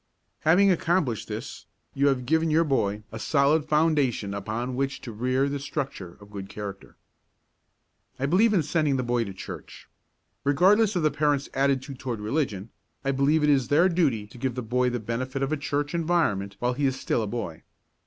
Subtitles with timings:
[0.39, 5.47] Having accomplished this, you have given your boy a solid foundation upon which to rear
[5.47, 6.95] the structure of good character.
[8.19, 9.87] I believe in sending the boy to the church.
[10.43, 12.71] Regardless of the parents' attitude toward religion,
[13.05, 15.93] I believe it is their duty to give the boy the benefit of a church
[15.93, 17.61] environment while he is still a boy.